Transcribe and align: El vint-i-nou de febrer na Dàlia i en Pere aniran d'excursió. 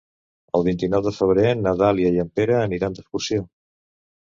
El 0.59 0.63
vint-i-nou 0.67 1.03
de 1.07 1.13
febrer 1.17 1.51
na 1.59 1.75
Dàlia 1.83 2.13
i 2.17 2.23
en 2.25 2.33
Pere 2.41 2.59
aniran 2.63 2.99
d'excursió. 2.99 3.49